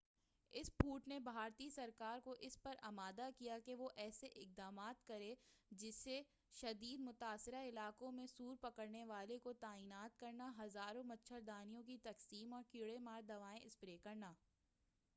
[0.53, 5.33] اس پھوٹ نے بھارتی سرکار کو اس پر آمادہ کیا کہ وہ ایسے اقدامات کرے
[5.71, 6.21] جیسے
[6.57, 12.63] شدید متاثرہ علاقوں میں سور پکڑنے والوں کو تعینات کرنا ہزاروں مچھردانیوں کی تقسیم اور
[12.71, 14.33] کیڑے مار دوائیں اسپرے کرنا